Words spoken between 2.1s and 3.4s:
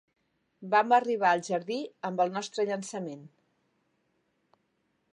amb el nostre llançament.